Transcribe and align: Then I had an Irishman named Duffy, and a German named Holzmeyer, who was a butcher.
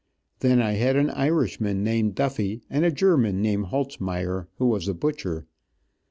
Then 0.39 0.59
I 0.63 0.71
had 0.71 0.95
an 0.95 1.11
Irishman 1.11 1.83
named 1.83 2.15
Duffy, 2.15 2.63
and 2.71 2.83
a 2.83 2.89
German 2.91 3.39
named 3.39 3.67
Holzmeyer, 3.67 4.47
who 4.57 4.65
was 4.65 4.87
a 4.87 4.95
butcher. 4.95 5.45